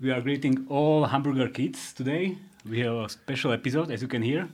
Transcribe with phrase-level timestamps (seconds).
[0.00, 2.38] We are greeting all hamburger kids today.
[2.68, 4.48] We have a special episode, as you can hear.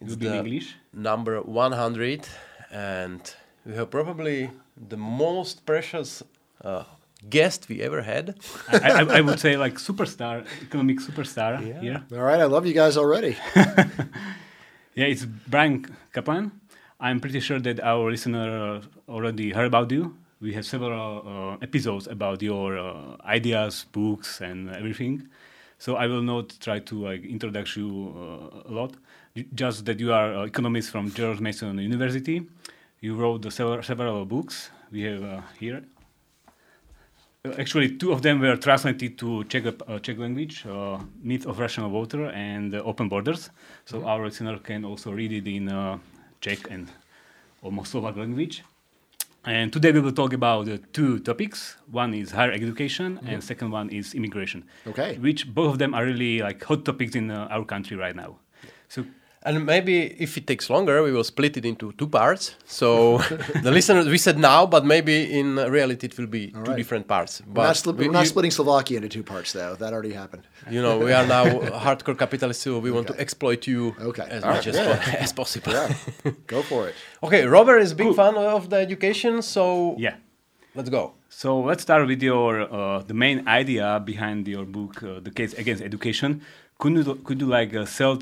[0.00, 0.76] It will be in the English.
[0.92, 2.28] number 100
[2.70, 3.34] and
[3.64, 4.50] we have probably
[4.88, 6.22] the most precious
[6.62, 6.84] uh,
[7.28, 8.36] guest we ever had
[8.68, 11.80] I, I, I would say like superstar, economic superstar Yeah.
[11.80, 12.02] here.
[12.12, 13.36] All right, I love you guys already.
[14.94, 16.50] Yeah, it's Bryan Caplan.
[17.00, 20.16] I'm pretty sure that our listener already heard about you.
[20.40, 25.28] We have several uh, episodes about your uh, ideas, books, and everything.
[25.78, 28.94] So I will not try to like introduce you uh, a lot.
[29.54, 32.42] Just that you are uh, economist from George Mason University.
[33.00, 34.70] You wrote the several, several books.
[34.90, 35.82] We have uh, here.
[37.58, 41.90] Actually, two of them were translated to Czech, uh, Czech language, uh, Myth of Rational
[41.90, 43.50] Voter and uh, Open Borders.
[43.84, 45.98] So our listener can also read it in uh,
[46.40, 46.88] Czech and
[47.62, 48.64] almost Slovak language.
[49.44, 51.76] And today we will talk about uh, two topics.
[51.90, 54.64] One is higher education, and second one is immigration.
[54.86, 55.16] Okay.
[55.18, 58.36] Which both of them are really like hot topics in uh, our country right now.
[58.88, 59.04] So
[59.42, 59.94] and maybe
[60.24, 63.18] if it takes longer we will split it into two parts so
[63.62, 66.76] the listeners we said now but maybe in reality it will be two right.
[66.76, 69.74] different parts We're not, split- we- we're not you- splitting Slovakia into two parts, though.
[69.76, 70.42] That already happened.
[70.70, 71.44] you know we are now
[71.84, 74.26] hardcore capitalists so we want to exploit you Okay.
[74.28, 74.74] as All much right.
[74.74, 74.96] as, Yeah.
[74.96, 76.94] po- as possible Yeah, go for it.
[77.22, 80.16] okay robert is a big fan of the education so yeah.
[80.74, 85.20] let's go So let's start with your uh, the main idea behind your book, uh,
[85.20, 86.40] the case against education.
[86.78, 88.18] Could you could you like uh, sell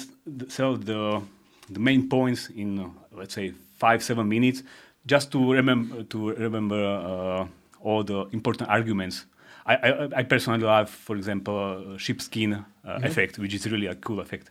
[0.48, 1.22] sell the
[1.70, 4.62] the main points in uh, let's say five seven minutes,
[5.06, 7.46] just to remember to remember uh,
[7.82, 9.26] all the important arguments.
[9.68, 11.56] I, I, I personally love, for example,
[11.94, 14.48] uh, sheepskin uh, effect, which is really a cool effect.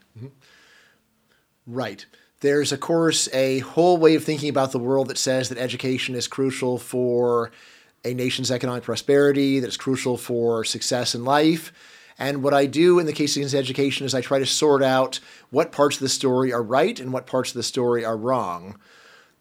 [1.66, 2.04] Right.
[2.40, 6.14] There's, of course, a whole way of thinking about the world that says that education
[6.14, 7.50] is crucial for
[8.04, 11.72] a nation's economic prosperity, that it's crucial for success in life.
[12.18, 15.20] And what I do in the case against education is I try to sort out
[15.50, 18.78] what parts of the story are right and what parts of the story are wrong.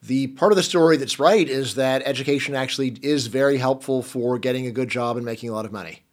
[0.04, 4.38] The part of the story that's right is that education actually is very helpful for
[4.38, 6.04] getting a good job and making a lot of money.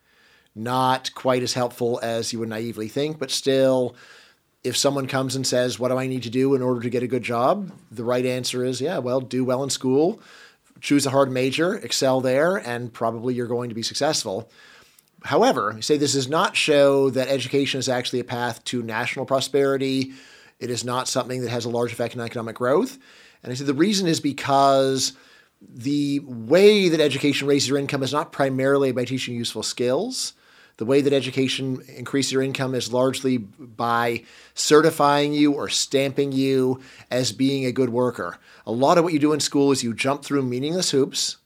[0.54, 3.96] Not quite as helpful as you would naively think, but still,
[4.62, 7.02] if someone comes and says, What do I need to do in order to get
[7.02, 7.72] a good job?
[7.90, 10.20] The right answer is, Yeah, well, do well in school,
[10.80, 14.50] choose a hard major, excel there, and probably you're going to be successful.
[15.24, 20.12] However, say this does not show that education is actually a path to national prosperity.
[20.58, 22.98] It is not something that has a large effect on economic growth.
[23.42, 25.12] And I say the reason is because
[25.60, 30.34] the way that education raises your income is not primarily by teaching useful skills.
[30.78, 36.80] The way that education increases your income is largely by certifying you or stamping you
[37.10, 38.38] as being a good worker.
[38.66, 41.36] A lot of what you do in school is you jump through meaningless hoops.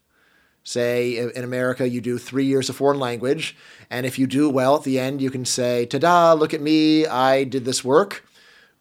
[0.67, 3.57] Say in America, you do three years of foreign language,
[3.89, 6.61] and if you do well at the end, you can say, ta da, look at
[6.61, 8.29] me, I did this work,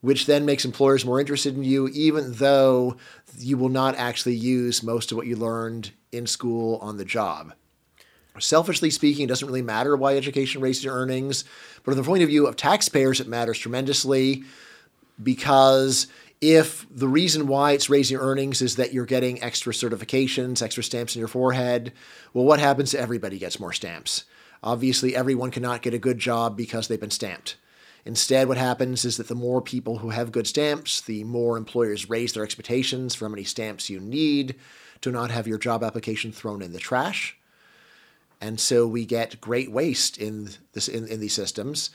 [0.02, 2.98] which then makes employers more interested in you, even though
[3.38, 7.54] you will not actually use most of what you learned in school on the job.
[8.40, 11.44] Selfishly speaking, it doesn't really matter why education raises your earnings,
[11.84, 14.44] but from the point of view of taxpayers, it matters tremendously
[15.22, 16.08] because
[16.42, 21.16] if the reason why it's raising earnings is that you're getting extra certifications, extra stamps
[21.16, 21.94] in your forehead,
[22.34, 24.26] well, what happens to everybody gets more stamps?
[24.64, 27.58] Obviously, everyone cannot get a good job because they've been stamped.
[28.06, 32.10] Instead, what happens is that the more people who have good stamps, the more employers
[32.10, 34.56] raise their expectations for how many stamps you need
[35.02, 37.36] to not have your job application thrown in the trash.
[38.40, 41.90] And so we get great waste in this in, in these systems.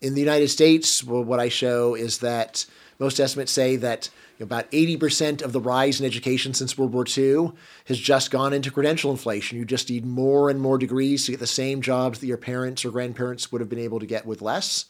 [0.00, 2.64] In the United States, well, what I show is that
[2.98, 4.10] most estimates say that
[4.40, 7.52] about 80% of the rise in education since World War II
[7.86, 9.58] has just gone into credential inflation.
[9.58, 12.84] You just need more and more degrees to get the same jobs that your parents
[12.84, 14.86] or grandparents would have been able to get with less.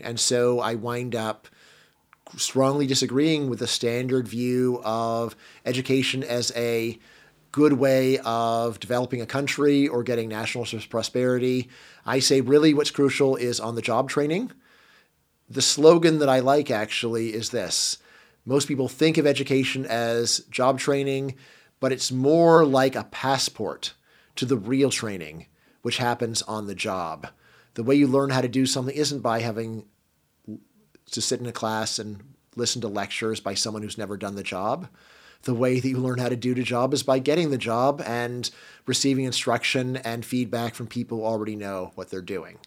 [0.00, 1.48] And so I wind up
[2.36, 5.34] strongly disagreeing with the standard view of
[5.64, 6.98] education as a
[7.50, 11.68] good way of developing a country or getting national prosperity.
[12.04, 14.52] I say really what's crucial is on the job training.
[15.50, 17.98] The slogan that I like actually is this
[18.44, 21.34] most people think of education as job training,
[21.80, 23.92] but it's more like a passport
[24.36, 25.46] to the real training,
[25.82, 27.28] which happens on the job.
[27.74, 29.84] The way you learn how to do something isn't by having
[31.10, 32.22] to sit in a class and
[32.56, 34.88] listen to lectures by someone who's never done the job.
[35.42, 38.02] The way that you learn how to do the job is by getting the job
[38.04, 38.50] and
[38.86, 42.58] receiving instruction and feedback from people who already know what they're doing.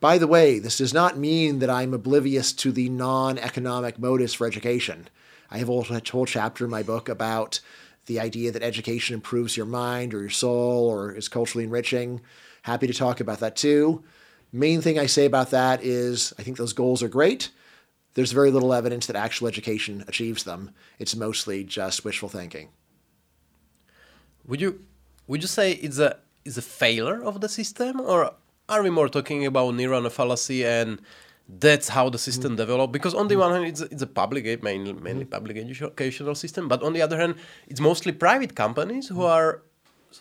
[0.00, 4.32] By the way, this does not mean that I'm oblivious to the non economic motives
[4.32, 5.08] for education.
[5.50, 7.60] I have a whole chapter in my book about
[8.06, 12.20] the idea that education improves your mind or your soul or is culturally enriching.
[12.62, 14.02] Happy to talk about that too.
[14.52, 17.50] Main thing I say about that is I think those goals are great.
[18.14, 20.70] There's very little evidence that actual education achieves them.
[20.98, 22.70] It's mostly just wishful thinking.
[24.46, 24.84] Would you
[25.26, 28.34] would you say it's a is a failure of the system, or
[28.70, 31.00] are we more talking about Nirvana fallacy and
[31.48, 32.56] that's how the system mm.
[32.56, 32.92] developed?
[32.92, 35.30] Because on the one hand, it's a, it's a public, mainly mainly mm.
[35.30, 37.34] public educational system, but on the other hand,
[37.66, 39.62] it's mostly private companies who are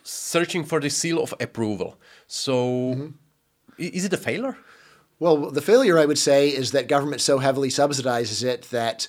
[0.03, 1.97] searching for the seal of approval.
[2.27, 3.09] So, mm-hmm.
[3.77, 4.57] is it a failure?
[5.19, 9.07] Well, the failure, I would say, is that government so heavily subsidizes it that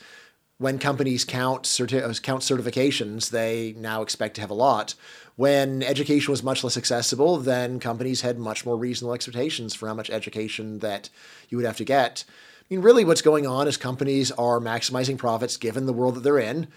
[0.60, 4.94] when companies count, certi- uh, count certifications, they now expect to have a lot.
[5.36, 9.94] When education was much less accessible, then companies had much more reasonable expectations for how
[9.94, 11.08] much education that
[11.48, 12.24] you would have to get.
[12.28, 16.20] I mean, really, what's going on is companies are maximizing profits given the world that
[16.20, 16.68] they're in.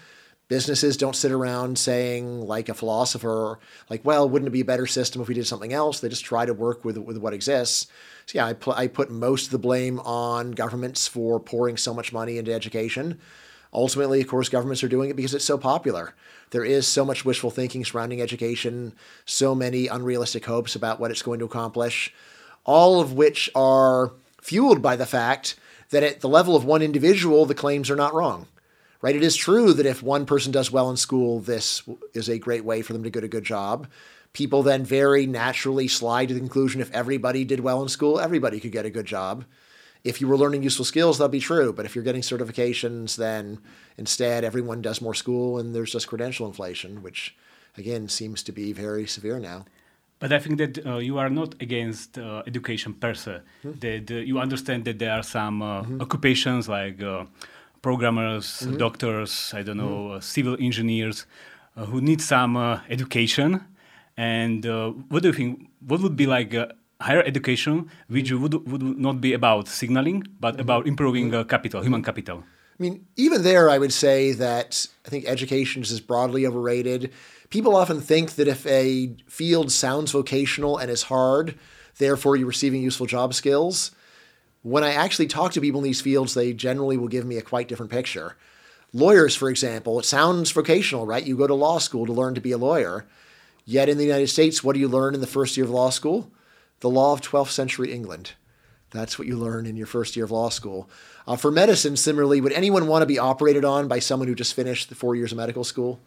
[0.48, 3.58] Businesses don't sit around saying, like a philosopher,
[3.90, 6.00] like, well, wouldn't it be a better system if we did something else?
[6.00, 7.88] They just try to work with, with what exists.
[8.24, 11.92] So, yeah, I, pl- I put most of the blame on governments for pouring so
[11.92, 13.20] much money into education.
[13.74, 16.14] Ultimately, of course, governments are doing it because it's so popular.
[16.50, 18.92] There is so much wishful thinking surrounding education,
[19.26, 22.14] so many unrealistic hopes about what it's going to accomplish,
[22.64, 25.56] all of which are fueled by the fact
[25.90, 28.46] that at the level of one individual, the claims are not wrong.
[29.02, 29.16] Right?
[29.16, 31.82] It is true that if one person does well in school, this
[32.14, 33.86] is a great way for them to get a good job.
[34.32, 38.60] People then very naturally slide to the conclusion if everybody did well in school, everybody
[38.60, 39.44] could get a good job
[40.04, 41.72] if you were learning useful skills, that'll be true.
[41.72, 43.58] But if you're getting certifications, then
[43.96, 47.34] instead everyone does more school and there's just credential inflation, which
[47.78, 49.64] again seems to be very severe now.
[50.20, 53.40] But I think that uh, you are not against uh, education per se.
[53.64, 53.78] Mm-hmm.
[53.80, 56.00] That uh, you understand that there are some uh, mm-hmm.
[56.00, 57.24] occupations like uh,
[57.82, 58.76] programmers, mm-hmm.
[58.76, 60.16] doctors, I don't know, mm-hmm.
[60.16, 61.26] uh, civil engineers,
[61.76, 62.56] who need some
[62.88, 63.60] education.
[64.16, 64.64] And
[65.08, 65.68] what do you think?
[65.80, 66.54] What would be like
[67.00, 72.02] higher education, which would, would not be about signaling, but about improving uh, capital, human
[72.02, 72.44] capital.
[72.78, 77.12] I mean, even there, I would say that I think education is broadly overrated.
[77.50, 81.56] People often think that if a field sounds vocational and is hard,
[81.98, 83.92] therefore you're receiving useful job skills.
[84.62, 87.42] When I actually talk to people in these fields, they generally will give me a
[87.42, 88.36] quite different picture.
[88.92, 91.24] Lawyers, for example, it sounds vocational, right?
[91.24, 93.06] You go to law school to learn to be a lawyer.
[93.64, 95.90] Yet in the United States, what do you learn in the first year of law
[95.90, 96.30] school?
[96.84, 98.32] The law of 12th century England.
[98.90, 100.90] That's what you learn in your first year of law school.
[101.26, 104.52] Uh, for medicine, similarly, would anyone want to be operated on by someone who just
[104.52, 105.98] finished the four years of medical school?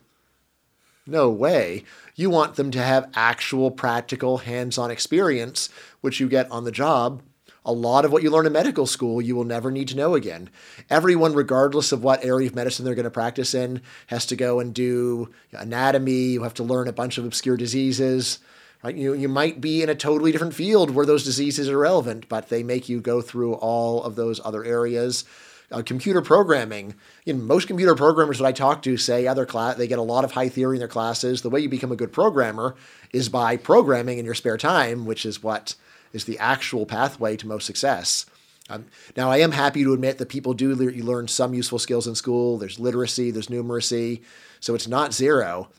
[1.07, 1.83] No way.
[2.15, 5.69] You want them to have actual, practical, hands on experience,
[6.01, 7.23] which you get on the job.
[7.65, 10.13] A lot of what you learn in medical school, you will never need to know
[10.13, 10.51] again.
[10.91, 14.59] Everyone, regardless of what area of medicine they're going to practice in, has to go
[14.59, 16.33] and do anatomy.
[16.33, 18.37] You have to learn a bunch of obscure diseases.
[18.83, 18.95] Right?
[18.95, 22.49] You, you might be in a totally different field where those diseases are relevant, but
[22.49, 25.25] they make you go through all of those other areas.
[25.69, 26.95] Uh, computer programming.
[27.25, 30.03] You know, most computer programmers that I talk to say other class they get a
[30.03, 31.41] lot of high theory in their classes.
[31.41, 32.75] The way you become a good programmer
[33.11, 35.75] is by programming in your spare time, which is what
[36.13, 38.25] is the actual pathway to most success.
[38.69, 38.85] Um,
[39.15, 42.15] now, I am happy to admit that people do le- learn some useful skills in
[42.15, 42.57] school.
[42.57, 44.21] There's literacy, there's numeracy,
[44.59, 45.69] so it's not zero.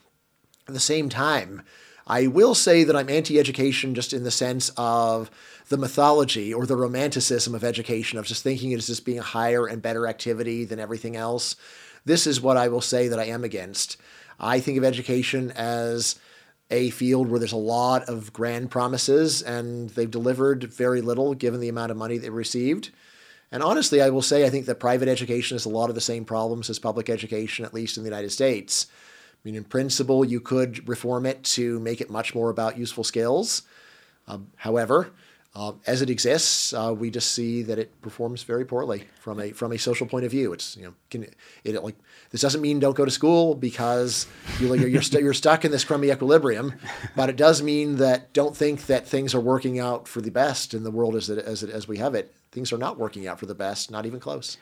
[0.67, 1.62] At the same time,
[2.09, 5.31] I will say that I'm anti education just in the sense of
[5.69, 9.23] the mythology or the romanticism of education, of just thinking it as just being a
[9.23, 11.55] higher and better activity than everything else.
[12.07, 13.99] This is what I will say that I am against.
[14.41, 16.19] I think of education as
[16.71, 21.61] a field where there's a lot of grand promises and they've delivered very little given
[21.61, 22.91] the amount of money they received.
[23.50, 26.00] And honestly, I will say I think that private education has a lot of the
[26.00, 28.87] same problems as public education, at least in the United States.
[29.38, 33.04] I mean, in principle, you could reform it to make it much more about useful
[33.04, 33.62] skills.
[34.26, 35.12] Um, however,
[35.54, 39.50] uh, as it exists, uh, we just see that it performs very poorly from a
[39.52, 40.52] from a social point of view.
[40.52, 41.26] It's you know, can,
[41.64, 41.97] it like
[42.30, 44.26] this doesn't mean don't go to school because
[44.61, 46.75] you, you're you're, st- you're stuck in this crummy equilibrium,
[47.16, 50.75] but it does mean that don't think that things are working out for the best
[50.75, 52.35] in the world as it, as it, as we have it.
[52.52, 54.59] Things are not working out for the best, not even close.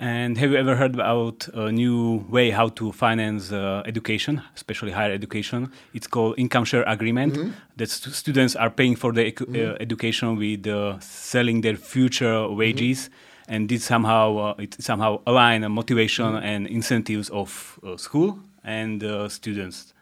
[0.00, 4.92] And have you ever heard about a new way how to finance uh, education, especially
[4.92, 5.70] higher education?
[5.92, 7.36] It's called income share agreement.
[7.36, 7.76] Mm -hmm.
[7.76, 9.70] That st students are paying for their mm -hmm.
[9.70, 13.54] uh, education with uh, selling their future wages, mm -hmm.
[13.54, 16.50] and this somehow uh, it somehow align motivation mm-hmm.
[16.50, 19.94] and incentives of uh, school and uh, students.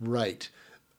[0.00, 0.50] Right.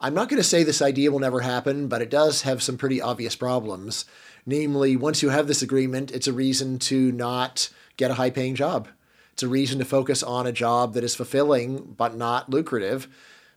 [0.01, 2.77] I'm not going to say this idea will never happen, but it does have some
[2.77, 4.05] pretty obvious problems.
[4.49, 8.55] Namely, once you have this agreement, it's a reason to not get a high paying
[8.55, 8.87] job.
[9.31, 13.07] It's a reason to focus on a job that is fulfilling but not lucrative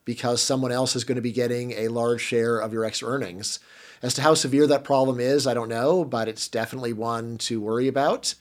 [0.05, 3.59] because someone else is going to be getting a large share of your extra earnings.
[4.03, 7.59] As to how severe that problem is, I don't know, but it's definitely one to
[7.59, 8.35] worry about.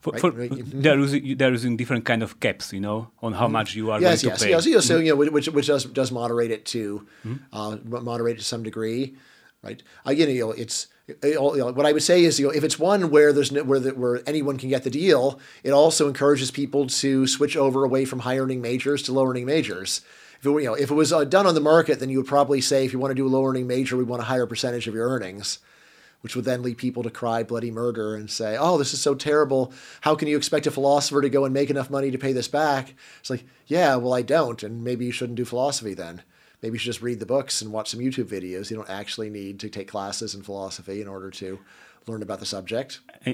[0.00, 3.48] For, Right, for, they're, using, they're using different kind of caps, you know, on how
[3.48, 4.50] much you are yes, going yes, to pay.
[4.52, 4.86] yes, yes.
[4.86, 7.06] So you know, which which does does moderate it to
[7.52, 9.16] uh, moderate it to some degree,
[9.62, 9.82] right?
[10.06, 12.78] Again, you know, it's you know, what I would say is you know if it's
[12.78, 16.50] one where there's no, where the, where anyone can get the deal, it also encourages
[16.50, 20.00] people to switch over away from high earning majors to low earning majors.
[20.40, 22.26] If it, you know, if it was uh, done on the market, then you would
[22.26, 24.46] probably say if you want to do a low earning major, we want a higher
[24.46, 25.58] percentage of your earnings
[26.22, 29.14] which would then lead people to cry bloody murder and say, "Oh, this is so
[29.14, 29.72] terrible.
[30.00, 32.48] How can you expect a philosopher to go and make enough money to pay this
[32.48, 36.22] back?" It's like, "Yeah, well, I don't, and maybe you shouldn't do philosophy then.
[36.66, 38.64] Maybe you should just read the books and watch some YouTube videos.
[38.70, 41.48] You don't actually need to take classes in philosophy in order to
[42.08, 42.90] learn about the subject."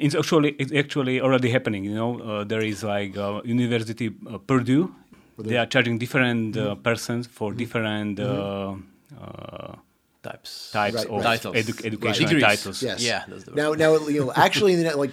[0.06, 1.82] It's actually it's actually already happening.
[1.88, 4.84] You know, uh, there is like uh, University uh, Purdue.
[5.38, 8.74] They are charging different uh, persons for different uh,
[9.20, 9.74] uh,
[10.22, 10.70] Types.
[10.70, 11.40] types Right, of right.
[11.42, 11.56] Titles.
[11.56, 12.44] edu- educational Degrees.
[12.44, 12.82] titles.
[12.82, 13.02] Yes.
[13.02, 13.50] Yeah, the.
[13.62, 15.10] Now, now, you know, actually, in the, Uni- like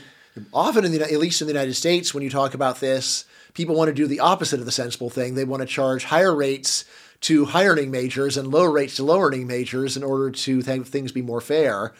[0.54, 3.26] often in the at least in the United States, when you talk about this,
[3.60, 5.30] people want to do the opposite of the sensible thing.
[5.34, 6.86] They want to charge higher rates
[7.22, 10.88] to higher earning majors and low rates to low earning majors in order to have
[10.88, 11.94] things be more fair.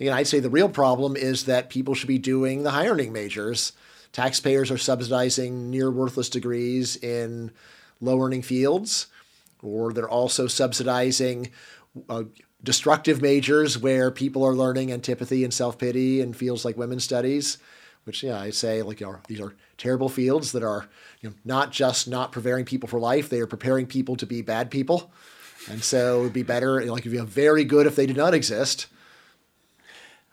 [0.00, 3.12] Again, I'd say the real problem is that people should be doing the high earning
[3.12, 3.72] majors.
[4.12, 7.52] Taxpayers are subsidizing near worthless degrees in
[8.00, 9.06] low earning fields,
[9.62, 11.50] or they're also subsidizing
[12.08, 12.24] uh,
[12.62, 17.58] destructive majors where people are learning antipathy and self pity in fields like women's studies,
[18.04, 20.88] which yeah, I say like you know, these are terrible fields that are
[21.20, 24.42] you know not just not preparing people for life, they are preparing people to be
[24.42, 25.10] bad people,
[25.68, 28.16] and so it would be better like if you have very good if they did
[28.16, 28.86] not exist.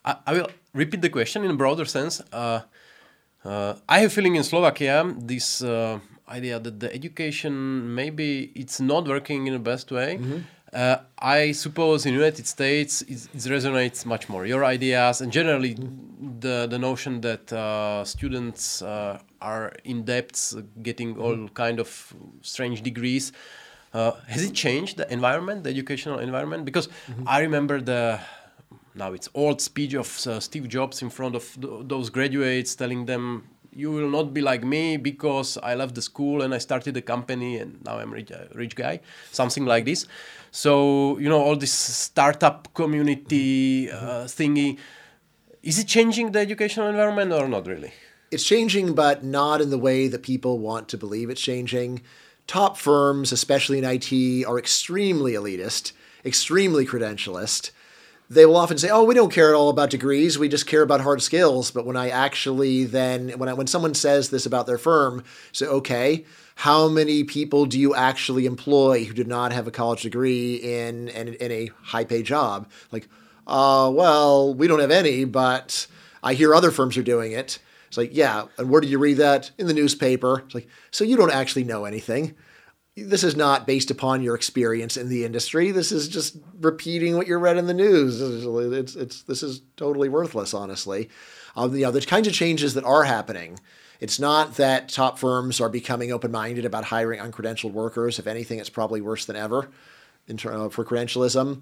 [0.03, 2.21] I, I will repeat the question in a broader sense.
[2.31, 2.61] Uh,
[3.43, 9.07] uh, I have feeling in Slovakia this uh, idea that the education maybe it's not
[9.07, 10.19] working in the best way.
[10.73, 14.45] Uh, I suppose in United States it, it resonates much more.
[14.45, 15.73] Your ideas and generally
[16.39, 22.81] the the notion that uh, students uh, are in depths, getting all kind of strange
[22.83, 23.33] degrees.
[23.93, 26.63] Uh, has it changed the environment, the educational environment?
[26.63, 26.87] Because
[27.27, 28.21] I remember the
[28.95, 33.05] now it's old speech of uh, Steve Jobs in front of th- those graduates, telling
[33.05, 36.97] them, "You will not be like me because I left the school and I started
[36.97, 38.99] a company and now I'm a rich, uh, rich guy,"
[39.31, 40.07] something like this.
[40.51, 44.77] So you know all this startup community uh, thingy.
[45.63, 47.93] Is it changing the educational environment or not really?
[48.31, 52.01] it's changing, but not in the way that people want to believe it's changing.
[52.47, 55.91] Top firms, especially in IT, are extremely elitist,
[56.25, 57.71] extremely credentialist.
[58.31, 60.39] They will often say, "Oh, we don't care at all about degrees.
[60.39, 63.93] We just care about hard skills." But when I actually then when I, when someone
[63.93, 66.23] says this about their firm, say, "Okay,
[66.55, 71.09] how many people do you actually employ who did not have a college degree in
[71.09, 73.09] in, in a high pay job?" Like,
[73.47, 75.85] uh, well, we don't have any, but
[76.23, 77.59] I hear other firms are doing it.
[77.89, 79.51] It's like, yeah, and where did you read that?
[79.57, 80.43] In the newspaper.
[80.45, 82.35] It's like, so you don't actually know anything.
[82.97, 85.71] This is not based upon your experience in the industry.
[85.71, 88.19] This is just repeating what you read in the news.
[88.21, 91.09] It's, it's, this is totally worthless, honestly.
[91.55, 93.59] Um, you know, the kinds of changes that are happening,
[94.01, 98.19] it's not that top firms are becoming open-minded about hiring uncredentialed workers.
[98.19, 99.69] If anything, it's probably worse than ever
[100.27, 101.61] in ter- uh, for credentialism.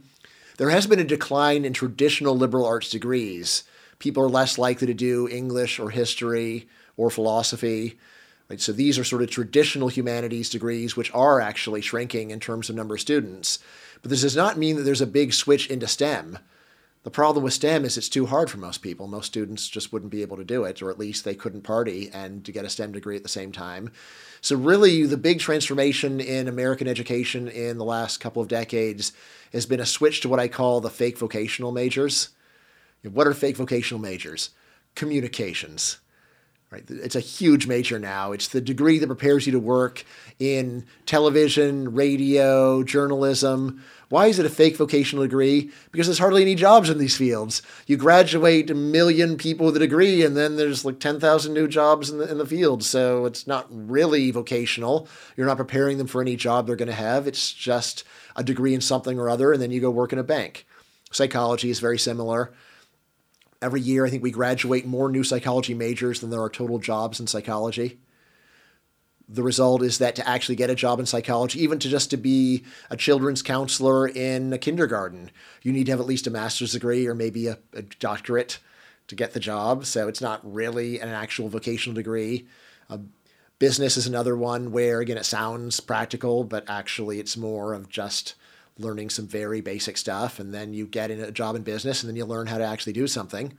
[0.58, 3.66] There has been a decline in traditional liberal arts degrees.
[4.00, 6.68] People are less likely to do English or history
[6.98, 8.00] or philosophy.
[8.50, 8.60] Right?
[8.60, 12.76] So these are sort of traditional humanities degrees, which are actually shrinking in terms of
[12.76, 13.60] number of students.
[14.02, 16.40] But this does not mean that there's a big switch into STEM.
[17.04, 19.08] The problem with STEM is it's too hard for most people.
[19.08, 22.10] Most students just wouldn't be able to do it, or at least they couldn't party
[22.14, 23.92] and to get a STEM degree at the same time.
[24.42, 29.14] So, really, the big transformation in American education in the last couple of decades
[29.54, 32.30] has been a switch to what I call the fake vocational majors.
[33.04, 34.50] What are fake vocational majors?
[34.96, 36.00] Communications.
[36.72, 36.84] Right.
[36.88, 38.32] It's a huge major now.
[38.32, 40.04] It's the degree that prepares you to work
[40.38, 43.84] in television, radio, journalism.
[44.10, 45.72] Why is it a fake vocational degree?
[45.92, 47.64] Because there's hardly any jobs in these fields.
[47.88, 52.12] You graduate a million people with a degree, and then there's like 10,000 new jobs
[52.12, 52.84] in the, in the field.
[52.84, 55.08] So it's not really vocational.
[55.36, 57.26] You're not preparing them for any job they're going to have.
[57.26, 58.04] It's just
[58.36, 60.68] a degree in something or other, and then you go work in a bank.
[61.12, 62.54] Psychology is very similar.
[63.62, 67.20] Every year, I think we graduate more new psychology majors than there are total jobs
[67.20, 68.00] in psychology.
[69.30, 72.18] the result is that to actually get a job in psychology, even to just to
[72.18, 75.30] be a children's counselor in a kindergarten,
[75.62, 78.58] you need to have at least a master's degree or maybe a, a doctorate
[79.08, 79.86] to get the job.
[79.86, 82.48] So it's not really an actual vocational degree.
[82.90, 82.98] Uh,
[83.60, 88.34] business is another one where, again, it sounds practical, but actually it's more of just
[88.80, 90.40] learning some very basic stuff.
[90.40, 92.66] And then you get in a job in business and then you learn how to
[92.66, 93.56] actually do something.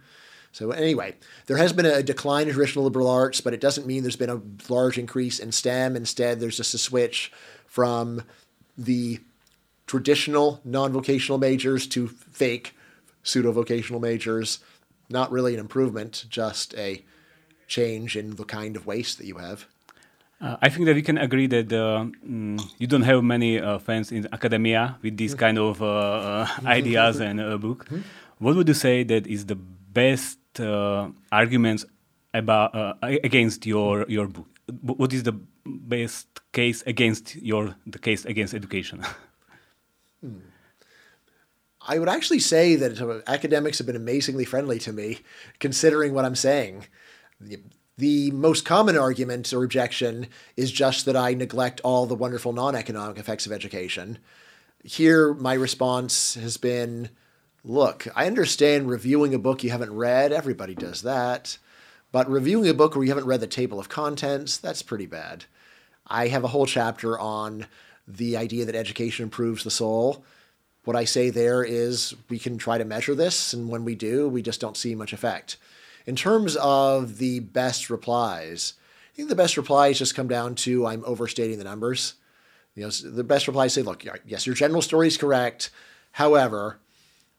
[0.52, 1.14] So anyway,
[1.46, 4.30] there has been a decline in traditional liberal arts, but it doesn't mean there's been
[4.30, 5.94] a large increase in STEM.
[5.94, 7.30] Instead, there's just a switch
[7.66, 8.22] from
[8.76, 9.20] the
[9.86, 12.74] traditional non-vocational majors to fake
[13.22, 14.58] pseudo-vocational majors.
[15.08, 17.04] Not really an improvement, just a
[17.68, 19.66] change in the kind of waste that you have.
[20.40, 23.78] Uh, I think that we can agree that uh, mm, you don't have many uh,
[23.78, 27.86] fans in academia with these kind of uh, uh, ideas and a book.
[28.38, 31.84] What would you say that is the best uh, arguments
[32.32, 34.48] about against your your book?
[34.82, 39.02] What is the best case against your the case against education?
[40.24, 40.38] hmm.
[41.86, 45.18] I would actually say that academics have been amazingly friendly to me,
[45.58, 46.86] considering what I'm saying.
[48.00, 52.74] The most common argument or objection is just that I neglect all the wonderful non
[52.74, 54.16] economic effects of education.
[54.82, 57.10] Here, my response has been
[57.62, 61.58] look, I understand reviewing a book you haven't read, everybody does that.
[62.10, 65.44] But reviewing a book where you haven't read the table of contents, that's pretty bad.
[66.06, 67.66] I have a whole chapter on
[68.08, 70.24] the idea that education improves the soul.
[70.84, 74.26] What I say there is we can try to measure this, and when we do,
[74.26, 75.58] we just don't see much effect.
[76.10, 78.74] In terms of the best replies,
[79.12, 82.14] I think the best replies just come down to I'm overstating the numbers.
[82.74, 85.70] You know, the best replies say, look, yes, your general story is correct.
[86.10, 86.80] However,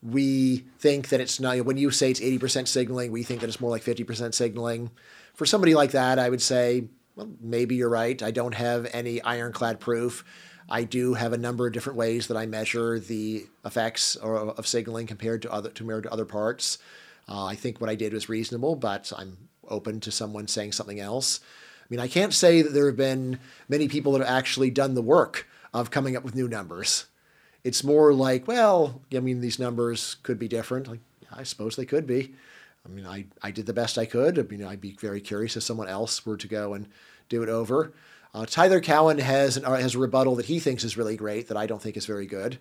[0.01, 3.59] we think that it's not, when you say it's 80% signaling, we think that it's
[3.59, 4.89] more like 50% signaling.
[5.33, 6.85] For somebody like that, I would say,
[7.17, 8.23] well, maybe you're right.
[8.23, 10.23] I don't have any ironclad proof.
[10.69, 15.07] I do have a number of different ways that I measure the effects of signaling
[15.07, 16.77] compared to other compared to other parts.
[17.31, 20.99] Uh, I think what I did was reasonable, but I'm open to someone saying something
[20.99, 21.39] else.
[21.81, 23.39] I mean, I can't say that there have been
[23.69, 27.05] many people that have actually done the work of coming up with new numbers.
[27.63, 30.89] It's more like, well, I mean, these numbers could be different.
[30.89, 30.99] Like,
[31.31, 32.33] I suppose they could be.
[32.85, 34.37] I mean, I, I did the best I could.
[34.37, 36.89] I mean, I'd be very curious if someone else were to go and
[37.29, 37.93] do it over.
[38.33, 41.47] Uh, Tyler Cowen has an, uh, has a rebuttal that he thinks is really great
[41.47, 42.57] that I don't think is very good,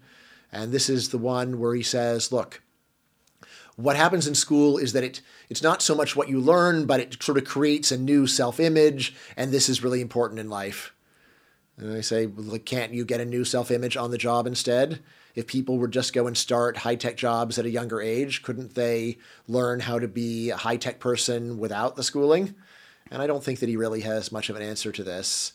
[0.53, 2.61] and this is the one where he says, "Look,
[3.83, 7.01] what happens in school is that it it's not so much what you learn, but
[7.01, 10.95] it sort of creates a new self-image, and this is really important in life.
[11.77, 15.01] And I say, well, can't you get a new self-image on the job instead?
[15.35, 19.19] If people would just go and start high-tech jobs at a younger age, couldn't they
[19.49, 22.55] learn how to be a high-tech person without the schooling?
[23.11, 25.53] And I don't think that he really has much of an answer to this.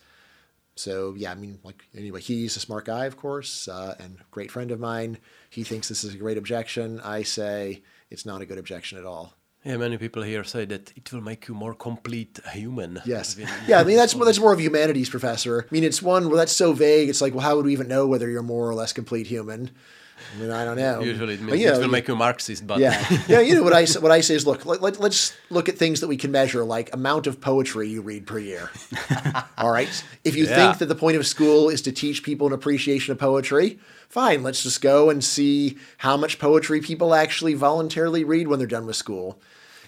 [0.75, 4.51] So yeah, I mean, like anyway, he's a smart guy, of course, uh, and great
[4.51, 5.19] friend of mine.
[5.49, 6.99] He thinks this is a great objection.
[7.01, 9.33] I say it's not a good objection at all.
[9.65, 13.01] Yeah, many people here say that it will make you more complete human.
[13.03, 13.35] Yes.
[13.67, 15.65] yeah, I mean that's that's more of a humanities professor.
[15.69, 17.09] I mean, it's one where that's so vague.
[17.09, 19.71] It's like, well, how would we even know whether you're more or less complete human?
[20.17, 21.01] I mean, I don't know.
[21.01, 22.65] Usually, it, means but, you know, it will make you Marxist.
[22.65, 23.39] But yeah, yeah.
[23.39, 25.99] You know what I what I say is, look, let, let, let's look at things
[25.99, 28.69] that we can measure, like amount of poetry you read per year.
[29.57, 29.89] All right.
[30.23, 30.55] If you yeah.
[30.55, 34.43] think that the point of school is to teach people an appreciation of poetry, fine.
[34.43, 38.85] Let's just go and see how much poetry people actually voluntarily read when they're done
[38.85, 39.39] with school.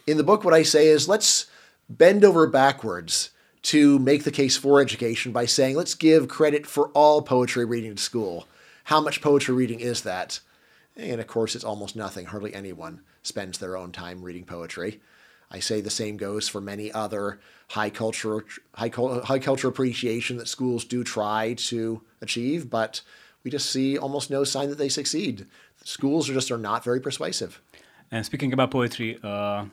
[0.08, 1.46] In the book, what I say is, let's
[1.90, 3.30] bend over backwards
[3.64, 7.92] to make the case for education by saying, let's give credit for all poetry reading
[7.92, 8.48] at school
[8.88, 10.40] how much poetry reading is that?
[10.96, 12.28] And of course, it's almost nothing.
[12.28, 15.02] Hardly anyone spends their own time reading poetry.
[15.52, 17.42] I say the same goes for many other
[17.72, 18.90] high culture, high,
[19.26, 23.02] high culture appreciation that schools do try to achieve, but
[23.44, 25.48] we just see almost no sign that they succeed.
[25.84, 27.62] Schools are just are not very persuasive.
[28.10, 29.66] And speaking about poetry, uh,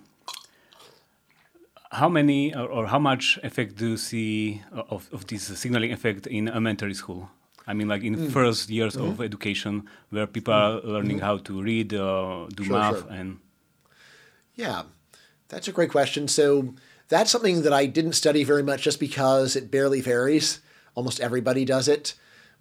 [1.94, 6.26] how many or, or, how much effect do you see of, of this signaling effect
[6.26, 7.30] in elementary school?
[7.66, 8.30] I mean, like in mm.
[8.30, 9.12] first years mm-hmm.
[9.12, 10.88] of education, where people are mm-hmm.
[10.88, 11.26] learning mm-hmm.
[11.26, 13.11] how to read, uh, do sure, math, sure.
[13.11, 13.38] and
[14.54, 14.83] yeah,
[15.48, 16.28] that's a great question.
[16.28, 16.74] So
[17.09, 20.61] that's something that I didn't study very much, just because it barely varies.
[20.94, 22.14] Almost everybody does it.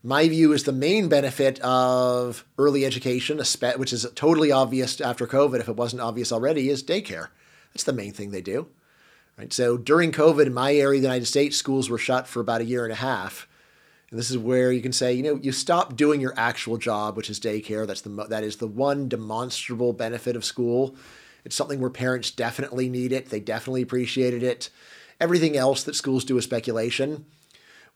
[0.03, 3.37] My view is the main benefit of early education,
[3.77, 7.29] which is totally obvious after COVID, if it wasn't obvious already, is daycare.
[7.73, 8.67] That's the main thing they do.
[9.37, 9.51] Right.
[9.51, 12.65] So during COVID in my area the United States, schools were shut for about a
[12.65, 13.47] year and a half.
[14.11, 17.17] And this is where you can say, you know, you stop doing your actual job,
[17.17, 17.87] which is daycare.
[17.87, 20.95] That's the that is the one demonstrable benefit of school.
[21.43, 23.29] It's something where parents definitely need it.
[23.29, 24.69] They definitely appreciated it.
[25.19, 27.25] Everything else that schools do is speculation.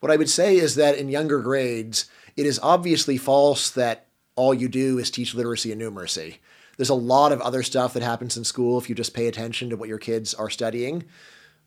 [0.00, 4.54] What I would say is that in younger grades, it is obviously false that all
[4.54, 6.38] you do is teach literacy and numeracy.
[6.78, 9.68] There's a lot of other stuff that happens in school if you just pay attention
[9.68, 11.04] to what your kids are studying.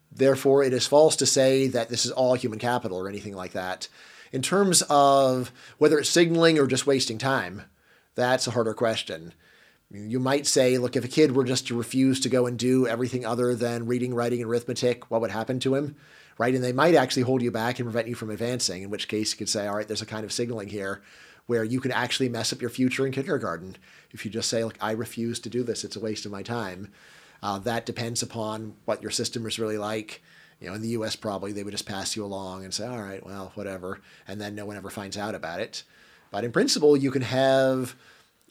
[0.09, 3.51] Therefore, it is false to say that this is all human capital or anything like
[3.51, 3.89] that.
[4.31, 7.63] In terms of whether it's signaling or just wasting time,
[8.15, 9.33] that's a harder question.
[9.93, 12.87] You might say, look, if a kid were just to refuse to go and do
[12.87, 15.97] everything other than reading, writing, and arithmetic, what would happen to him?
[16.37, 16.55] Right?
[16.55, 19.33] And they might actually hold you back and prevent you from advancing, in which case
[19.33, 21.01] you could say, all right, there's a kind of signaling here
[21.51, 23.75] where you can actually mess up your future in kindergarten.
[24.11, 26.43] If you just say, look, I refuse to do this, it's a waste of my
[26.43, 26.87] time.
[27.43, 30.23] Uh, that depends upon what your system is really like.
[30.61, 33.01] You know, in the U.S., probably they would just pass you along and say, "All
[33.01, 35.83] right, well, whatever," and then no one ever finds out about it.
[36.31, 37.97] But in principle, you can have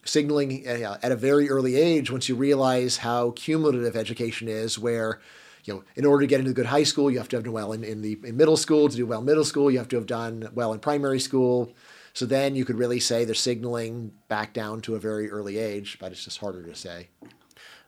[0.05, 5.19] signaling uh, at a very early age once you realize how cumulative education is, where
[5.65, 7.45] you know, in order to get into a good high school, you have to have
[7.45, 8.89] done well in, in the in middle school.
[8.89, 11.73] To do well in middle school, you have to have done well in primary school.
[12.13, 15.97] So then you could really say they're signaling back down to a very early age,
[15.99, 17.09] but it's just harder to say.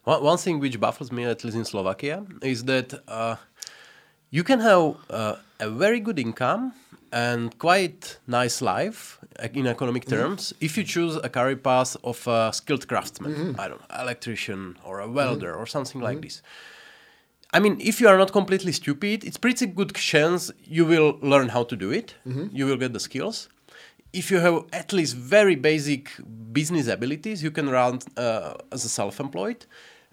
[0.04, 3.36] One, one thing which baffles me, at least in Slovakia, is that uh,
[4.30, 6.74] you can have uh, a very good income
[7.12, 9.20] and quite nice life
[9.54, 10.22] in economic mm-hmm.
[10.22, 10.66] terms mm-hmm.
[10.66, 13.60] if you choose a career path of a skilled craftsman, mm-hmm.
[13.62, 15.62] I don't know, electrician or a welder mm-hmm.
[15.62, 16.22] or something like mm-hmm.
[16.22, 16.42] this.
[17.54, 21.50] I mean, if you are not completely stupid, it's pretty good chance you will learn
[21.50, 22.16] how to do it.
[22.28, 22.48] Mm-hmm.
[22.52, 23.48] You will get the skills.
[24.14, 26.12] If you have at least very basic
[26.52, 29.66] business abilities, you can run uh, as a self-employed,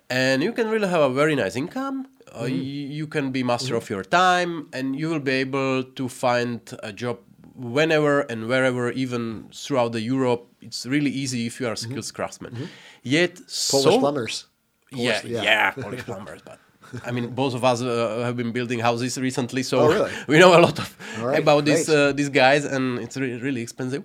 [0.09, 2.91] and you can really have a very nice income uh, mm.
[2.91, 3.79] you can be master mm.
[3.79, 7.19] of your time and you will be able to find a job
[7.55, 11.99] whenever and wherever even throughout the europe it's really easy if you are a skilled
[11.99, 12.17] mm-hmm.
[12.17, 12.65] craftsman mm-hmm.
[13.03, 14.47] yet polish so, plumbers
[14.93, 16.59] yeah, yeah, yeah polish plumbers but
[17.05, 20.13] I mean, both of us uh, have been building houses recently, so oh, really?
[20.29, 20.89] we know a lot of
[21.23, 24.03] right, about these uh, these guys, and it's re- really expensive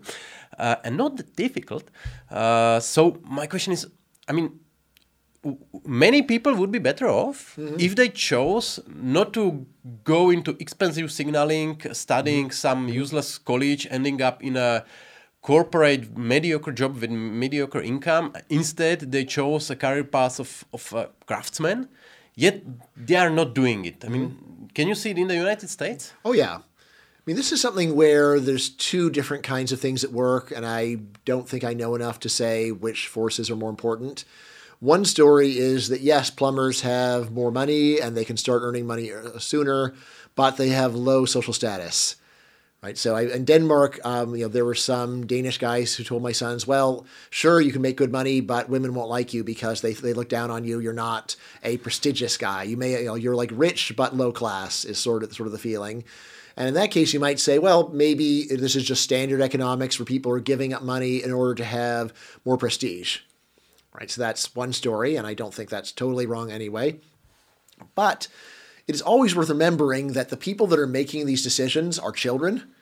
[0.58, 1.90] uh, and not that difficult.
[2.30, 3.88] Uh, so my question is,
[4.28, 4.60] I mean,
[5.86, 7.76] many people would be better off mm-hmm.
[7.80, 9.66] if they chose not to
[10.04, 12.54] go into expensive signaling, studying mm-hmm.
[12.54, 14.84] some useless college, ending up in a
[15.42, 18.34] corporate mediocre job with mediocre income.
[18.50, 21.88] Instead, they chose a career path of, of a craftsman,
[22.36, 22.64] yet
[22.96, 24.04] they are not doing it.
[24.06, 26.14] I mean, can you see it in the United States?
[26.24, 26.58] Oh, yeah.
[26.58, 30.66] I mean, this is something where there's two different kinds of things at work, and
[30.66, 34.26] I don't think I know enough to say which forces are more important.
[34.80, 39.10] One story is that yes, plumbers have more money and they can start earning money
[39.40, 39.96] sooner,
[40.36, 42.18] but they have low social status.
[42.86, 43.00] Right.
[43.00, 46.32] So I, in Denmark, um, you know, there were some Danish guys who told my
[46.32, 49.94] sons, "Well, sure, you can make good money, but women won't like you because they,
[49.94, 50.78] they look down on you.
[50.78, 52.62] You're not a prestigious guy.
[52.62, 55.52] You may you know you're like rich but low class is sort of sort of
[55.52, 56.04] the feeling."
[56.56, 60.06] And in that case, you might say, well, maybe this is just standard economics where
[60.06, 62.14] people are giving up money in order to have
[62.46, 63.20] more prestige
[64.00, 64.12] right?
[64.12, 67.00] So that's one story, and I don't think that's totally wrong anyway.
[67.96, 68.28] But
[68.88, 72.75] it is always worth remembering that the people that are making these decisions are children.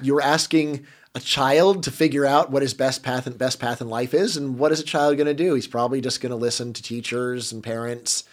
[0.00, 3.88] You're asking a child to figure out what his best path and best path in
[3.88, 5.54] life is, and what is a child going to do?
[5.54, 8.24] He's probably just going to listen to teachers and parents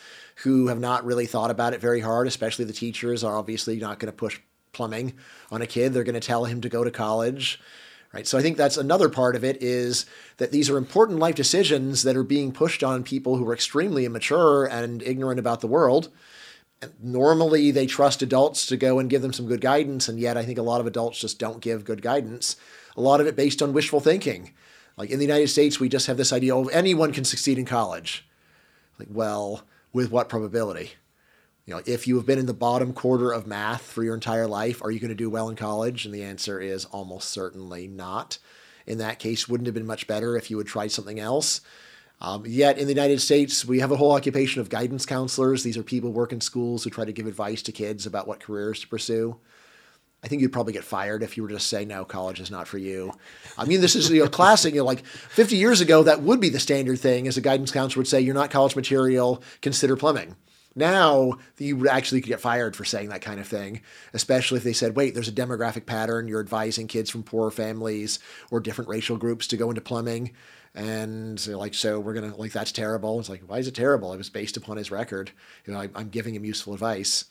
[0.43, 2.27] who have not really thought about it very hard.
[2.27, 4.39] Especially the teachers are obviously not going to push
[4.71, 5.13] plumbing
[5.51, 5.93] on a kid.
[5.93, 7.59] They're going to tell him to go to college
[8.13, 8.27] right?
[8.27, 10.05] So I think that's another part of it is
[10.37, 14.05] that these are important life decisions that are being pushed on people who are extremely
[14.05, 16.09] immature and ignorant about the world.
[17.01, 20.45] Normally they trust adults to go and give them some good guidance, and yet I
[20.45, 22.55] think a lot of adults just don't give good guidance.
[22.95, 24.53] A lot of it based on wishful thinking.
[24.95, 27.65] Like in the United States, we just have this idea of anyone can succeed in
[27.65, 28.27] college.
[28.99, 29.63] Like, well,
[29.93, 30.93] with what probability?
[31.67, 34.47] you know, if you have been in the bottom quarter of math for your entire
[34.47, 36.05] life, are you going to do well in college?
[36.05, 38.37] And the answer is almost certainly not.
[38.87, 41.59] In that case, wouldn't have been much better if you had tried something else?
[42.19, 45.63] Um, yet in the United States, we have a whole occupation of guidance counselors.
[45.63, 48.27] These are people who work in schools who try to give advice to kids about
[48.27, 49.37] what careers to pursue.
[50.23, 52.67] I think you'd probably get fired if you were to say, no, college is not
[52.67, 53.13] for you.
[53.55, 54.73] I mean, this is you know, classic.
[54.73, 57.71] You know, like 50 years ago, that would be the standard thing as a guidance
[57.71, 60.35] counselor would say, you're not college material, consider plumbing.
[60.75, 63.81] Now you would actually get fired for saying that kind of thing,
[64.13, 66.27] especially if they said, wait, there's a demographic pattern.
[66.27, 68.19] You're advising kids from poor families
[68.51, 70.33] or different racial groups to go into plumbing.
[70.77, 73.19] And like, so we're to, like, that's terrible.
[73.19, 74.13] It's like, why is it terrible?
[74.13, 75.31] It was based upon his record.
[75.65, 77.25] You know, I, I'm giving him useful advice.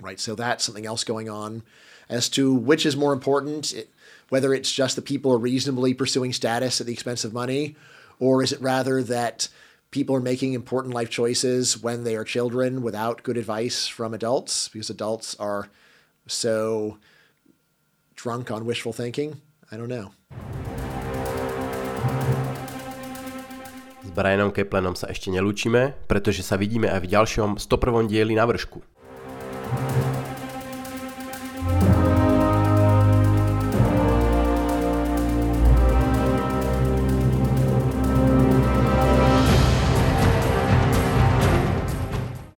[0.00, 0.18] Right.
[0.18, 1.62] So that's something else going on.
[2.08, 3.90] As to which is more important, it,
[4.30, 7.76] whether it's just that people are reasonably pursuing status at the expense of money,
[8.18, 9.48] or is it rather that
[9.92, 14.68] people are making important life choices when they are children without good advice from adults
[14.68, 15.68] because adults are
[16.26, 16.98] So,
[18.16, 19.40] drunk on wishful thinking?
[19.70, 20.10] I don't know.
[24.16, 28.08] Brianom Kaplanom sa ešte nelúčime, pretože sa vidíme aj v ďalšom 101.
[28.08, 28.95] dieli na vršku.